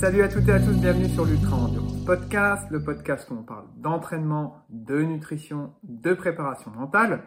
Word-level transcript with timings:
Salut 0.00 0.22
à 0.22 0.28
toutes 0.28 0.48
et 0.48 0.52
à 0.52 0.60
tous, 0.60 0.80
bienvenue 0.80 1.08
sur 1.08 1.24
l'Ultra 1.24 1.56
Endurance 1.56 2.04
Podcast, 2.06 2.70
le 2.70 2.80
podcast 2.80 3.28
où 3.30 3.34
on 3.34 3.42
parle 3.42 3.66
d'entraînement, 3.78 4.64
de 4.70 5.02
nutrition, 5.02 5.74
de 5.82 6.14
préparation 6.14 6.70
mentale 6.70 7.24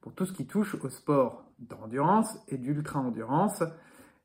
pour 0.00 0.14
tout 0.14 0.24
ce 0.24 0.32
qui 0.32 0.46
touche 0.46 0.76
au 0.76 0.88
sport 0.88 1.44
d'endurance 1.58 2.38
et 2.46 2.56
d'ultra 2.56 3.00
endurance. 3.00 3.64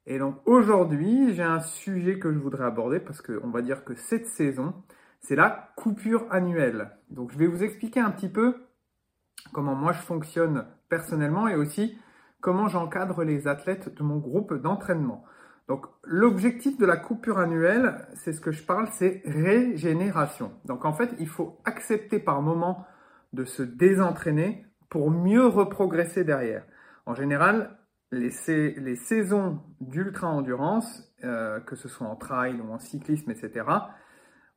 Et 0.05 0.19
donc 0.19 0.35
aujourd'hui, 0.45 1.33
j'ai 1.33 1.41
un 1.41 1.61
sujet 1.61 2.19
que 2.19 2.31
je 2.31 2.37
voudrais 2.37 2.65
aborder 2.65 2.99
parce 2.99 3.23
qu'on 3.23 3.49
va 3.49 3.63
dire 3.63 3.83
que 3.83 3.95
cette 3.95 4.27
saison, 4.27 4.75
c'est 5.19 5.35
la 5.35 5.71
coupure 5.75 6.27
annuelle. 6.29 6.91
Donc 7.09 7.31
je 7.31 7.39
vais 7.39 7.47
vous 7.47 7.63
expliquer 7.63 8.01
un 8.01 8.11
petit 8.11 8.29
peu 8.29 8.67
comment 9.51 9.73
moi 9.73 9.93
je 9.93 10.01
fonctionne 10.01 10.67
personnellement 10.89 11.47
et 11.47 11.55
aussi 11.55 11.97
comment 12.39 12.67
j'encadre 12.67 13.23
les 13.23 13.47
athlètes 13.47 13.95
de 13.95 14.03
mon 14.03 14.17
groupe 14.17 14.53
d'entraînement. 14.53 15.23
Donc 15.69 15.85
l'objectif 16.03 16.79
de 16.79 16.85
la 16.87 16.97
coupure 16.97 17.37
annuelle, 17.37 18.07
c'est 18.15 18.33
ce 18.33 18.41
que 18.41 18.51
je 18.51 18.63
parle, 18.63 18.87
c'est 18.91 19.21
régénération. 19.23 20.51
Donc 20.65 20.83
en 20.83 20.93
fait, 20.93 21.11
il 21.19 21.27
faut 21.27 21.59
accepter 21.63 22.17
par 22.17 22.41
moment 22.41 22.87
de 23.33 23.45
se 23.45 23.61
désentraîner 23.61 24.65
pour 24.89 25.11
mieux 25.11 25.45
reprogresser 25.45 26.23
derrière. 26.23 26.65
En 27.05 27.13
général, 27.13 27.77
les, 28.11 28.31
saisons 28.31 29.59
d'ultra-endurance, 29.79 31.13
euh, 31.23 31.59
que 31.59 31.75
ce 31.75 31.87
soit 31.87 32.07
en 32.07 32.15
trail 32.15 32.59
ou 32.59 32.73
en 32.73 32.79
cyclisme, 32.79 33.29
etc., 33.29 33.65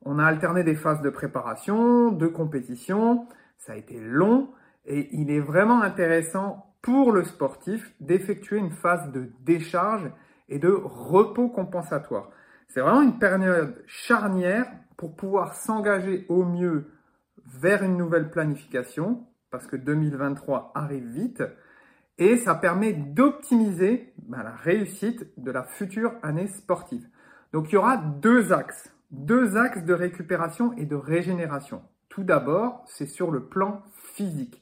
on 0.01 0.17
a 0.17 0.25
alterné 0.25 0.63
des 0.63 0.75
phases 0.75 1.01
de 1.01 1.11
préparation, 1.11 2.11
de 2.11 2.25
compétition, 2.25 3.27
ça 3.59 3.73
a 3.73 3.75
été 3.75 3.99
long, 3.99 4.49
et 4.85 5.09
il 5.15 5.29
est 5.29 5.39
vraiment 5.39 5.83
intéressant 5.83 6.75
pour 6.81 7.11
le 7.11 7.23
sportif 7.23 7.93
d'effectuer 7.99 8.57
une 8.57 8.71
phase 8.71 9.11
de 9.11 9.29
décharge 9.41 10.11
et 10.49 10.59
de 10.59 10.69
repos 10.69 11.49
compensatoire. 11.49 12.29
C'est 12.67 12.81
vraiment 12.81 13.01
une 13.01 13.19
période 13.19 13.83
charnière 13.85 14.65
pour 14.97 15.15
pouvoir 15.15 15.53
s'engager 15.53 16.25
au 16.29 16.43
mieux 16.43 16.91
vers 17.45 17.83
une 17.83 17.97
nouvelle 17.97 18.29
planification, 18.29 19.27
parce 19.51 19.67
que 19.67 19.75
2023 19.75 20.71
arrive 20.75 21.07
vite, 21.07 21.43
et 22.17 22.37
ça 22.37 22.55
permet 22.55 22.93
d'optimiser 22.93 24.13
ben, 24.17 24.43
la 24.43 24.55
réussite 24.55 25.27
de 25.37 25.51
la 25.51 25.63
future 25.63 26.13
année 26.21 26.47
sportive. 26.47 27.07
Donc 27.51 27.69
il 27.69 27.75
y 27.75 27.77
aura 27.77 27.97
deux 27.97 28.53
axes, 28.53 28.93
deux 29.11 29.57
axes 29.57 29.83
de 29.83 29.93
récupération 29.93 30.73
et 30.73 30.85
de 30.85 30.95
régénération. 30.95 31.83
Tout 32.09 32.23
d'abord, 32.23 32.83
c'est 32.87 33.07
sur 33.07 33.31
le 33.31 33.45
plan 33.45 33.83
physique. 34.13 34.61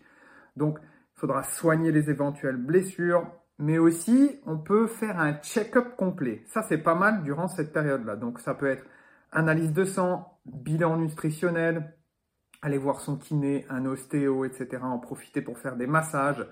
Donc 0.56 0.80
il 0.82 1.20
faudra 1.20 1.44
soigner 1.44 1.92
les 1.92 2.10
éventuelles 2.10 2.58
blessures, 2.58 3.30
mais 3.62 3.78
aussi 3.78 4.42
on 4.46 4.58
peut 4.58 4.88
faire 4.88 5.20
un 5.20 5.34
check-up 5.34 5.96
complet. 5.96 6.44
Ça, 6.48 6.64
c'est 6.64 6.80
pas 6.80 6.96
mal 6.96 7.22
durant 7.24 7.48
cette 7.48 7.72
période-là. 7.72 8.16
Donc 8.16 8.40
ça 8.40 8.56
peut 8.56 8.68
être 8.68 8.86
analyse 9.32 9.72
de 9.72 9.86
sang, 9.86 10.40
bilan 10.46 10.98
nutritionnel, 10.98 11.96
aller 12.64 12.80
voir 12.80 13.02
son 13.02 13.18
kiné, 13.18 13.66
un 13.70 13.86
ostéo, 13.86 14.46
etc., 14.46 14.82
en 14.82 14.98
profiter 14.98 15.42
pour 15.42 15.60
faire 15.60 15.76
des 15.76 15.88
massages. 15.88 16.46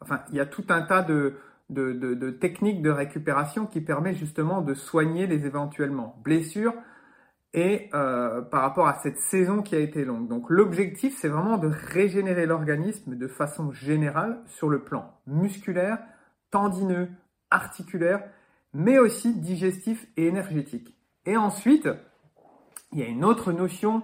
Enfin, 0.00 0.22
il 0.30 0.36
y 0.36 0.40
a 0.40 0.46
tout 0.46 0.64
un 0.70 0.82
tas 0.82 1.02
de, 1.02 1.36
de, 1.68 2.30
techniques 2.30 2.82
de 2.82 2.90
récupération 2.90 3.66
qui 3.66 3.82
permet 3.82 4.14
justement 4.14 4.62
de 4.62 4.72
soigner 4.72 5.26
les 5.26 5.44
éventuellement 5.46 6.18
blessures 6.24 6.74
et 7.52 7.90
euh, 7.94 8.42
par 8.42 8.62
rapport 8.62 8.88
à 8.88 8.94
cette 8.94 9.18
saison 9.18 9.62
qui 9.62 9.74
a 9.74 9.78
été 9.78 10.04
longue. 10.04 10.28
Donc 10.28 10.46
l'objectif, 10.48 11.16
c'est 11.18 11.28
vraiment 11.28 11.58
de 11.58 11.68
régénérer 11.68 12.46
l'organisme 12.46 13.16
de 13.16 13.28
façon 13.28 13.70
générale 13.70 14.40
sur 14.46 14.70
le 14.70 14.82
plan 14.82 15.14
musculaire, 15.26 15.98
tendineux, 16.50 17.08
articulaire, 17.50 18.22
mais 18.72 18.98
aussi 18.98 19.34
digestif 19.34 20.06
et 20.16 20.26
énergétique. 20.26 20.96
Et 21.26 21.36
ensuite, 21.36 21.88
il 22.92 22.98
y 22.98 23.02
a 23.02 23.06
une 23.06 23.24
autre 23.24 23.52
notion 23.52 24.02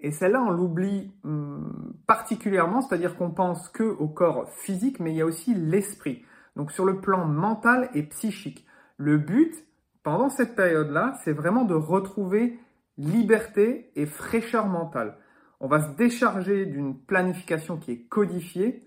et 0.00 0.12
celle-là, 0.12 0.42
on 0.42 0.50
l'oublie 0.50 1.12
hum, 1.24 1.94
particulièrement, 2.06 2.82
c'est-à-dire 2.82 3.16
qu'on 3.16 3.30
pense 3.30 3.68
que 3.68 3.82
au 3.82 4.08
corps 4.08 4.48
physique, 4.50 5.00
mais 5.00 5.12
il 5.12 5.16
y 5.16 5.22
a 5.22 5.26
aussi 5.26 5.54
l'esprit. 5.54 6.24
Donc 6.56 6.72
sur 6.72 6.84
le 6.84 7.00
plan 7.00 7.26
mental 7.26 7.90
et 7.94 8.02
psychique. 8.04 8.66
Le 8.96 9.18
but, 9.18 9.64
pendant 10.02 10.28
cette 10.28 10.54
période-là, 10.54 11.18
c'est 11.24 11.32
vraiment 11.32 11.64
de 11.64 11.74
retrouver 11.74 12.58
liberté 12.96 13.90
et 13.94 14.06
fraîcheur 14.06 14.66
mentale. 14.66 15.16
On 15.60 15.68
va 15.68 15.80
se 15.80 15.96
décharger 15.96 16.66
d'une 16.66 16.96
planification 16.96 17.76
qui 17.76 17.92
est 17.92 18.08
codifiée 18.08 18.84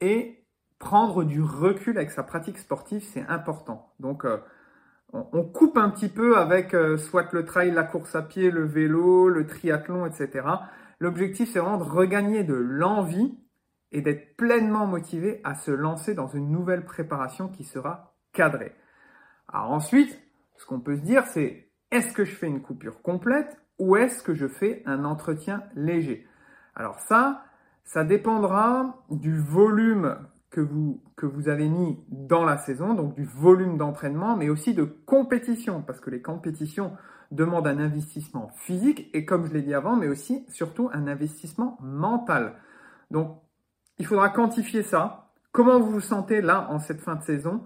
et 0.00 0.37
prendre 0.78 1.24
du 1.24 1.42
recul 1.42 1.96
avec 1.96 2.10
sa 2.10 2.22
pratique 2.22 2.58
sportive, 2.58 3.02
c'est 3.02 3.26
important. 3.28 3.92
Donc, 4.00 4.24
euh, 4.24 4.38
on, 5.12 5.42
coupe 5.42 5.76
un 5.76 5.90
petit 5.90 6.08
peu 6.08 6.36
avec 6.36 6.74
euh, 6.74 6.96
soit 6.96 7.32
le 7.32 7.44
trail, 7.44 7.70
la 7.70 7.82
course 7.82 8.14
à 8.14 8.22
pied, 8.22 8.50
le 8.50 8.64
vélo, 8.64 9.28
le 9.28 9.46
triathlon, 9.46 10.06
etc. 10.06 10.46
L'objectif, 11.00 11.50
c'est 11.50 11.58
vraiment 11.58 11.78
de 11.78 11.90
regagner 11.90 12.44
de 12.44 12.54
l'envie 12.54 13.38
et 13.90 14.02
d'être 14.02 14.36
pleinement 14.36 14.86
motivé 14.86 15.40
à 15.44 15.54
se 15.54 15.70
lancer 15.70 16.14
dans 16.14 16.26
une 16.26 16.50
nouvelle 16.50 16.84
préparation 16.84 17.48
qui 17.48 17.64
sera 17.64 18.14
cadrée. 18.32 18.74
Alors 19.48 19.70
ensuite, 19.70 20.20
ce 20.56 20.66
qu'on 20.66 20.80
peut 20.80 20.96
se 20.96 21.02
dire, 21.02 21.24
c'est 21.26 21.70
est-ce 21.90 22.12
que 22.12 22.24
je 22.24 22.34
fais 22.34 22.46
une 22.46 22.60
coupure 22.60 23.00
complète 23.00 23.56
ou 23.78 23.96
est-ce 23.96 24.22
que 24.22 24.34
je 24.34 24.46
fais 24.46 24.82
un 24.84 25.04
entretien 25.04 25.62
léger? 25.74 26.26
Alors 26.74 27.00
ça, 27.00 27.44
ça 27.84 28.04
dépendra 28.04 29.02
du 29.08 29.38
volume 29.38 30.18
que 30.50 30.60
vous, 30.60 31.48
avez 31.48 31.68
mis 31.68 31.98
dans 32.08 32.44
la 32.44 32.56
saison, 32.56 32.94
donc 32.94 33.14
du 33.14 33.24
volume 33.24 33.76
d'entraînement, 33.76 34.36
mais 34.36 34.48
aussi 34.48 34.74
de 34.74 34.84
compétition, 34.84 35.82
parce 35.82 36.00
que 36.00 36.10
les 36.10 36.22
compétitions 36.22 36.92
demandent 37.30 37.66
un 37.66 37.78
investissement 37.78 38.50
physique, 38.56 39.10
et 39.12 39.24
comme 39.24 39.46
je 39.46 39.52
l'ai 39.52 39.62
dit 39.62 39.74
avant, 39.74 39.96
mais 39.96 40.08
aussi 40.08 40.46
surtout 40.48 40.88
un 40.92 41.06
investissement 41.06 41.76
mental. 41.82 42.54
Donc, 43.10 43.42
il 43.98 44.06
faudra 44.06 44.30
quantifier 44.30 44.82
ça. 44.82 45.30
Comment 45.52 45.80
vous 45.80 45.90
vous 45.90 46.00
sentez 46.00 46.40
là 46.40 46.68
en 46.70 46.78
cette 46.78 47.00
fin 47.00 47.16
de 47.16 47.22
saison 47.22 47.62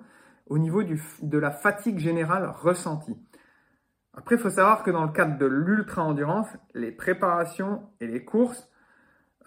au 0.48 0.58
niveau 0.58 0.82
de 0.82 1.38
la 1.38 1.50
fatigue 1.50 1.98
générale 1.98 2.46
ressentie? 2.48 3.16
Après, 4.14 4.34
il 4.34 4.40
faut 4.40 4.50
savoir 4.50 4.82
que 4.82 4.90
dans 4.90 5.04
le 5.04 5.12
cadre 5.12 5.38
de 5.38 5.46
l'ultra-endurance, 5.46 6.48
les 6.74 6.92
préparations 6.92 7.82
et 8.00 8.06
les 8.06 8.24
courses 8.24 8.68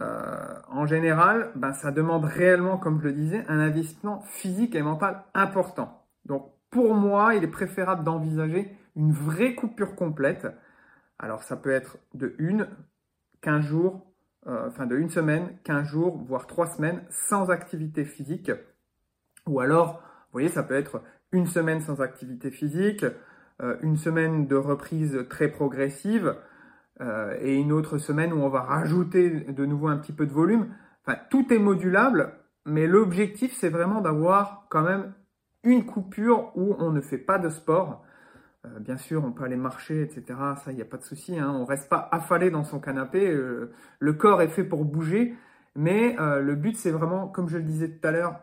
euh, 0.02 0.56
en 0.70 0.86
général, 0.86 1.52
ben, 1.56 1.74
ça 1.74 1.92
demande 1.92 2.26
réellement, 2.26 2.78
comme 2.78 3.00
je 3.00 3.06
le 3.06 3.14
disais, 3.14 3.46
un 3.48 3.60
investissement 3.60 4.22
physique 4.22 4.76
et 4.76 4.82
mental 4.82 5.24
important. 5.34 6.06
Donc 6.26 6.52
pour 6.70 6.94
moi, 6.94 7.36
il 7.36 7.44
est 7.44 7.48
préférable 7.48 8.04
d'envisager 8.04 8.76
une 8.96 9.12
vraie 9.12 9.56
coupure 9.56 9.96
complète. 9.96 10.48
Alors 11.20 11.44
ça 11.44 11.56
peut 11.56 11.72
être 11.72 11.98
de 12.14 12.36
une, 12.40 12.68
15 13.42 13.64
jours, 13.64 14.06
euh, 14.48 14.70
de 14.86 14.98
une 14.98 15.10
semaine, 15.10 15.58
15 15.64 15.88
jours, 15.88 16.18
voire 16.26 16.48
3 16.48 16.68
semaines 16.68 17.02
sans 17.10 17.50
activité 17.50 18.04
physique. 18.04 18.52
Ou 19.48 19.60
alors, 19.60 19.94
vous 19.94 20.34
voyez, 20.34 20.50
ça 20.50 20.64
peut 20.64 20.76
être 20.76 21.02
une 21.32 21.46
semaine 21.46 21.82
sans 21.82 22.02
activité 22.02 22.52
physique, 22.52 23.06
euh, 23.62 23.78
une 23.82 23.96
semaine 23.96 24.48
de 24.48 24.56
reprise 24.56 25.26
très 25.30 25.48
progressive, 25.48 26.36
euh, 27.02 27.38
et 27.42 27.56
une 27.56 27.72
autre 27.72 27.98
semaine 27.98 28.32
où 28.32 28.38
on 28.38 28.50
va 28.50 28.62
rajouter 28.62 29.30
de 29.30 29.66
nouveau 29.66 29.88
un 29.88 29.98
petit 29.98 30.14
peu 30.14 30.26
de 30.26 30.32
volume. 30.32 30.74
Enfin, 31.06 31.18
tout 31.30 31.52
est 31.54 31.60
modulable, 31.60 32.34
mais 32.66 32.88
l'objectif, 32.88 33.54
c'est 33.54 33.70
vraiment 33.70 34.02
d'avoir 34.02 34.66
quand 34.70 34.82
même 34.82 35.14
une 35.64 35.86
coupure 35.86 36.52
où 36.56 36.76
on 36.80 36.92
ne 36.92 37.02
fait 37.02 37.18
pas 37.18 37.38
de 37.38 37.50
sport. 37.50 38.04
Euh, 38.66 38.80
bien 38.80 38.98
sûr, 38.98 39.24
on 39.26 39.32
peut 39.32 39.44
aller 39.44 39.58
marcher, 39.58 40.02
etc. 40.02 40.40
Ça, 40.64 40.72
il 40.72 40.76
n'y 40.76 40.82
a 40.82 40.86
pas 40.86 40.98
de 40.98 41.04
souci. 41.04 41.38
Hein. 41.38 41.52
On 41.54 41.66
reste 41.66 41.90
pas 41.90 42.08
affalé 42.12 42.50
dans 42.50 42.64
son 42.64 42.80
canapé. 42.80 43.30
Euh, 43.30 43.74
le 44.00 44.14
corps 44.14 44.42
est 44.42 44.48
fait 44.48 44.64
pour 44.64 44.86
bouger, 44.86 45.36
mais 45.76 46.16
le 46.18 46.56
but, 46.56 46.78
c'est 46.78 46.92
vraiment, 46.92 47.28
comme 47.28 47.50
je 47.50 47.58
le 47.58 47.64
disais 47.64 47.90
tout 47.90 48.08
à 48.08 48.12
l'heure, 48.12 48.40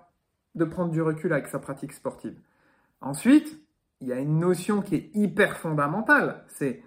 de 0.55 0.67
prendre 0.67 0.91
du 0.91 1.01
recul 1.01 1.33
avec 1.33 1.49
sa 1.49 1.59
pratique 1.59 1.93
sportive. 1.93 2.37
Ensuite, 3.01 3.59
il 4.03 4.09
y 4.09 4.13
a 4.13 4.19
une 4.19 4.39
notion 4.39 4.83
qui 4.83 4.97
est 4.97 5.11
hyper 5.15 5.57
fondamentale. 5.57 6.45
C'est 6.49 6.83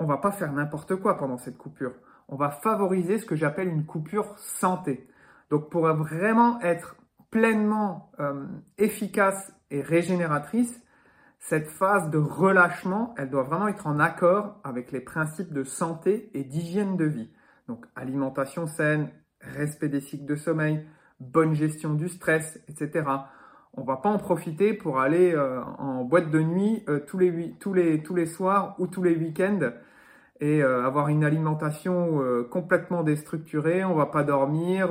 on 0.00 0.06
va 0.06 0.16
pas 0.16 0.32
faire 0.32 0.52
n'importe 0.52 0.96
quoi 0.96 1.16
pendant 1.16 1.36
cette 1.36 1.58
coupure. 1.58 1.92
On 2.28 2.36
va 2.36 2.50
favoriser 2.50 3.18
ce 3.18 3.26
que 3.26 3.36
j'appelle 3.36 3.68
une 3.68 3.84
coupure 3.84 4.34
santé. 4.38 5.06
Donc 5.50 5.70
pour 5.70 5.86
vraiment 5.86 6.60
être 6.62 6.96
pleinement 7.30 8.10
euh, 8.18 8.46
efficace 8.78 9.52
et 9.70 9.82
régénératrice, 9.82 10.82
cette 11.38 11.68
phase 11.68 12.10
de 12.10 12.18
relâchement, 12.18 13.14
elle 13.18 13.30
doit 13.30 13.42
vraiment 13.42 13.68
être 13.68 13.86
en 13.86 13.98
accord 14.00 14.58
avec 14.64 14.90
les 14.90 15.00
principes 15.00 15.52
de 15.52 15.64
santé 15.64 16.30
et 16.34 16.44
d'hygiène 16.44 16.96
de 16.96 17.04
vie. 17.04 17.30
Donc 17.68 17.86
alimentation 17.94 18.66
saine, 18.66 19.10
respect 19.40 19.88
des 19.88 20.00
cycles 20.00 20.26
de 20.26 20.36
sommeil, 20.36 20.86
bonne 21.18 21.54
gestion 21.54 21.94
du 21.94 22.08
stress, 22.08 22.58
etc. 22.68 23.04
On 23.74 23.84
va 23.84 23.96
pas 23.96 24.08
en 24.08 24.18
profiter 24.18 24.72
pour 24.72 24.98
aller 24.98 25.34
euh, 25.34 25.62
en 25.62 26.04
boîte 26.04 26.30
de 26.30 26.40
nuit 26.40 26.84
euh, 26.88 27.00
tous, 27.06 27.18
les, 27.18 27.56
tous 27.58 28.14
les 28.14 28.26
soirs 28.26 28.74
ou 28.78 28.86
tous 28.86 29.02
les 29.02 29.14
week-ends 29.14 29.70
et 30.40 30.62
euh, 30.62 30.84
avoir 30.84 31.08
une 31.08 31.22
alimentation 31.22 32.22
euh, 32.22 32.44
complètement 32.44 33.02
déstructurée, 33.02 33.84
on 33.84 33.94
va 33.94 34.06
pas 34.06 34.24
dormir, 34.24 34.86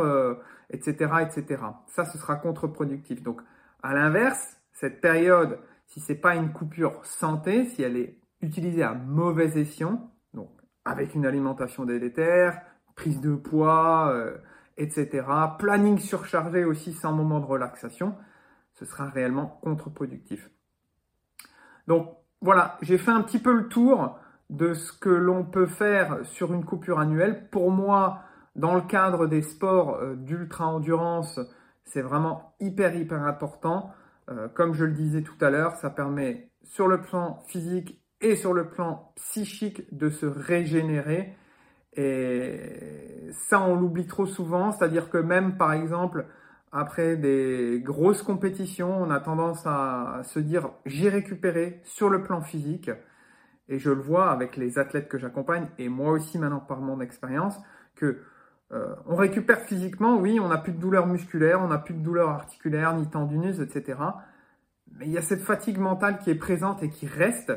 etc., 0.70 1.12
euh, 1.12 1.20
etc. 1.20 1.64
Ça, 1.88 2.06
ce 2.06 2.18
sera 2.18 2.36
contre-productif. 2.36 3.24
Donc, 3.24 3.42
à 3.82 3.94
l'inverse, 3.94 4.58
cette 4.74 5.02
période, 5.02 5.60
si 5.88 6.00
c'est 6.00 6.16
pas 6.16 6.36
une 6.36 6.52
coupure 6.52 7.04
santé, 7.04 7.66
si 7.66 7.82
elle 7.82 7.98
est 7.98 8.20
utilisé 8.42 8.84
à 8.84 8.94
mauvais 8.94 9.60
escient, 9.60 10.12
donc 10.34 10.52
avec 10.86 11.16
une 11.16 11.26
alimentation 11.26 11.84
délétère, 11.84 12.62
prise 12.96 13.20
de 13.20 13.34
poids, 13.36 14.14
etc., 14.78 15.26
planning 15.58 15.98
surchargé 15.98 16.64
aussi 16.64 16.94
sans 16.94 17.12
moment 17.12 17.40
de 17.40 17.46
relaxation, 17.46 18.16
ce 18.74 18.86
sera 18.86 19.10
réellement 19.10 19.60
contre-productif. 19.62 20.50
Donc 21.88 22.16
voilà, 22.42 22.78
j'ai 22.82 22.98
fait 22.98 23.12
un 23.12 23.22
petit 23.22 23.40
peu 23.40 23.54
le 23.54 23.68
tour 23.68 24.18
de 24.50 24.74
ce 24.74 24.92
que 24.92 25.10
l'on 25.10 25.46
peut 25.46 25.68
faire 25.68 26.20
sur 26.24 26.54
une 26.54 26.66
coupure 26.66 27.00
annuelle. 27.00 27.50
Pour 27.50 27.72
moi, 27.72 28.22
dans 28.56 28.76
le 28.76 28.82
cadre 28.82 29.28
des 29.28 29.42
sports 29.42 29.96
euh, 29.96 30.16
d'ultra-endurance, 30.16 31.40
c'est 31.86 32.02
vraiment 32.02 32.54
hyper, 32.60 32.96
hyper 32.96 33.24
important. 33.24 33.92
Euh, 34.30 34.48
comme 34.48 34.74
je 34.74 34.86
le 34.86 34.92
disais 34.92 35.22
tout 35.22 35.38
à 35.42 35.50
l'heure, 35.50 35.76
ça 35.76 35.90
permet 35.90 36.50
sur 36.64 36.88
le 36.88 37.02
plan 37.02 37.40
physique 37.48 38.02
et 38.22 38.36
sur 38.36 38.54
le 38.54 38.68
plan 38.68 39.12
psychique 39.16 39.96
de 39.96 40.10
se 40.10 40.26
régénérer. 40.26 41.36
Et 41.94 43.32
ça, 43.32 43.62
on 43.62 43.76
l'oublie 43.76 44.08
trop 44.08 44.26
souvent. 44.26 44.72
C'est-à-dire 44.72 45.10
que 45.10 45.18
même, 45.18 45.58
par 45.58 45.74
exemple, 45.74 46.26
après 46.72 47.16
des 47.16 47.82
grosses 47.84 48.22
compétitions, 48.22 49.02
on 49.02 49.10
a 49.10 49.20
tendance 49.20 49.66
à 49.66 50.22
se 50.24 50.40
dire 50.40 50.70
j'ai 50.86 51.10
récupéré 51.10 51.82
sur 51.84 52.10
le 52.10 52.22
plan 52.24 52.42
physique. 52.42 52.92
Et 53.70 53.78
je 53.80 53.92
le 53.92 54.02
vois 54.02 54.32
avec 54.32 54.58
les 54.58 54.80
athlètes 54.80 55.08
que 55.08 55.18
j'accompagne, 55.18 55.68
et 55.78 55.90
moi 55.90 56.12
aussi 56.12 56.40
maintenant 56.40 56.60
par 56.60 56.82
mon 56.82 57.00
expérience, 57.02 57.56
que 57.96 58.20
euh, 58.72 58.96
on 59.06 59.16
récupère 59.16 59.62
physiquement, 59.62 60.18
oui, 60.18 60.40
on 60.40 60.50
n'a 60.50 60.58
plus 60.58 60.74
de 60.74 60.80
douleur 60.80 61.08
musculaire, 61.08 61.62
on 61.62 61.68
n'a 61.68 61.78
plus 61.78 61.94
de 61.94 62.02
douleur 62.02 62.30
articulaire, 62.30 62.96
ni 62.96 63.08
tendineuses, 63.08 63.62
etc. 63.62 64.00
Mais 64.92 65.06
il 65.06 65.12
y 65.12 65.18
a 65.18 65.22
cette 65.22 65.42
fatigue 65.42 65.78
mentale 65.78 66.18
qui 66.20 66.30
est 66.32 66.36
présente 66.36 66.84
et 66.84 66.90
qui 66.90 67.08
reste. 67.08 67.54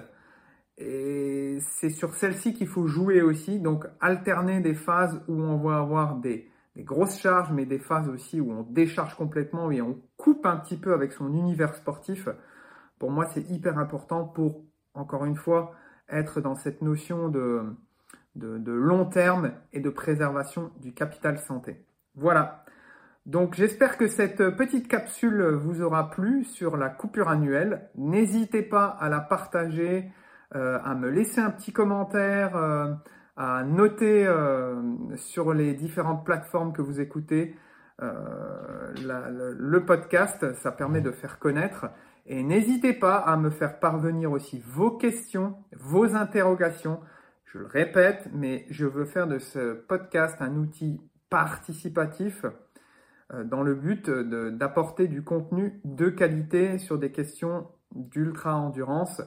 Et 0.79 1.59
c'est 1.61 1.91
sur 1.91 2.15
celle-ci 2.15 2.55
qu'il 2.55 2.67
faut 2.67 2.87
jouer 2.87 3.23
aussi. 3.23 3.59
Donc 3.61 3.87
alterner 4.01 4.61
des 4.61 4.75
phases 4.75 5.23
où 5.29 5.35
on 5.35 5.59
va 5.59 5.79
avoir 5.79 6.17
des, 6.17 6.51
des, 6.77 6.85
grosses 6.85 7.19
charges, 7.19 7.53
mais 7.53 7.67
des 7.67 7.79
phases 7.79 8.09
aussi 8.09 8.41
où 8.41 8.51
on 8.53 8.63
décharge 8.63 9.15
complètement 9.15 9.71
et 9.71 9.83
on 9.83 10.01
coupe 10.17 10.47
un 10.47 10.57
petit 10.57 10.77
peu 10.77 10.93
avec 10.93 11.13
son 11.13 11.33
univers 11.35 11.75
sportif. 11.75 12.29
Pour 12.99 13.11
moi, 13.11 13.27
c'est 13.27 13.51
hyper 13.51 13.79
important 13.79 14.25
pour, 14.25 14.65
encore 14.95 15.25
une 15.25 15.37
fois, 15.37 15.75
être 16.13 16.41
dans 16.41 16.55
cette 16.55 16.83
notion 16.83 17.29
de, 17.29 17.75
long 18.35 19.05
terme 19.07 19.53
et 19.73 19.81
de 19.81 19.91
préservation 19.91 20.71
du 20.81 20.93
capital 20.93 21.39
santé. 21.39 21.85
Voilà. 22.15 22.65
Donc 23.25 23.55
j'espère 23.55 23.99
que 23.99 24.09
cette 24.09 24.51
petite 24.57 24.89
capsule 24.89 25.43
vous 25.43 25.81
aura 25.81 26.11
plu 26.11 26.45
sur 26.45 26.77
la 26.77 26.89
coupure 26.89 27.29
annuelle. 27.29 27.89
N'hésitez 27.95 28.63
pas 28.63 28.87
à 28.87 29.09
la 29.09 29.21
partager, 29.21 30.11
euh, 30.57 30.79
à 30.85 30.95
me 30.95 31.09
laisser 31.09 31.41
un 31.41 31.51
petit 31.51 31.73
commentaire, 31.73 32.57
euh, 32.57 32.93
à 33.37 33.63
noter 33.63 34.27
euh, 34.27 34.75
sur 35.17 35.55
les 35.55 35.75
différentes 35.75 36.25
plateformes 36.25 36.73
que 36.73 36.83
vous 36.83 37.01
écoutez 37.01 37.57
le 38.01 39.79
podcast. 39.79 40.53
Ça 40.55 40.73
permet 40.73 41.01
de 41.01 41.13
faire 41.13 41.39
connaître. 41.39 41.87
Et 42.27 42.43
n'hésitez 42.43 42.93
pas 42.93 43.17
à 43.17 43.37
me 43.37 43.51
faire 43.51 43.81
parvenir 43.81 44.31
aussi 44.31 44.63
vos 44.65 44.91
questions, 44.91 45.57
vos 45.77 46.15
interrogations 46.15 47.01
je 47.53 47.59
le 47.59 47.67
répète, 47.67 48.31
mais 48.33 48.65
je 48.71 48.87
veux 48.87 49.05
faire 49.05 49.27
de 49.27 49.39
ce 49.39 49.75
podcast 49.75 50.37
un 50.41 50.57
outil 50.57 51.03
participatif 51.29 52.47
euh, 53.31 53.45
dans 53.45 53.63
le 53.63 53.75
but 53.75 54.09
d'apporter 54.09 55.07
du 55.07 55.23
contenu 55.23 55.79
de 55.85 56.09
qualité 56.09 56.79
sur 56.79 56.99
des 56.99 57.13
questions 57.13 57.69
d'ultra-endurance 57.95 59.21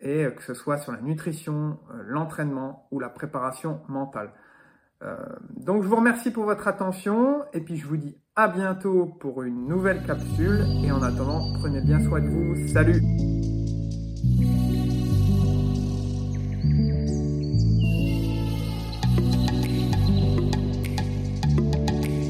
et 0.00 0.26
que 0.36 0.42
ce 0.42 0.52
soit 0.52 0.76
sur 0.76 0.92
la 0.92 1.00
nutrition, 1.00 1.78
euh, 1.90 2.02
l'entraînement 2.04 2.88
ou 2.90 3.00
la 3.00 3.08
préparation 3.08 3.80
mentale. 3.88 4.34
Euh, 5.02 5.16
donc 5.48 5.82
je 5.82 5.88
vous 5.88 5.96
remercie 5.96 6.30
pour 6.30 6.44
votre 6.44 6.68
attention 6.68 7.42
et 7.54 7.60
puis 7.60 7.78
je 7.78 7.86
vous 7.86 7.96
dis 7.96 8.18
à 8.38 8.48
bientôt 8.48 9.06
pour 9.18 9.42
une 9.44 9.66
nouvelle 9.66 10.04
capsule 10.06 10.66
et 10.84 10.92
en 10.92 11.02
attendant 11.02 11.54
prenez 11.58 11.80
bien 11.80 11.98
soin 12.04 12.20
de 12.20 12.28
vous. 12.28 12.68
Salut 12.68 13.00